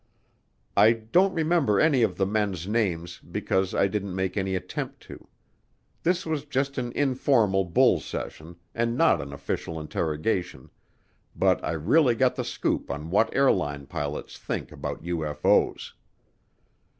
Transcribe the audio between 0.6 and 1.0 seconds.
I